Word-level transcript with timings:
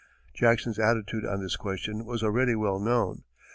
Jackson's 0.33 0.79
attitude 0.79 1.27
on 1.27 1.43
this 1.43 1.55
question 1.55 2.05
was 2.05 2.23
already 2.23 2.55
well 2.55 2.79
known. 2.79 3.23